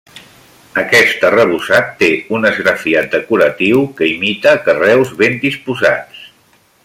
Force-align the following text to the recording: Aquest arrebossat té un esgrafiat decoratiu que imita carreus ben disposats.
Aquest 0.81 1.25
arrebossat 1.27 1.91
té 1.99 2.09
un 2.37 2.49
esgrafiat 2.51 3.13
decoratiu 3.19 3.85
que 3.99 4.11
imita 4.15 4.57
carreus 4.69 5.13
ben 5.21 5.41
disposats. 5.49 6.27